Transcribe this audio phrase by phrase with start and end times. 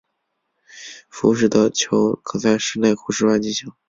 [1.09, 3.71] 浮士德球可在室内或室外进行。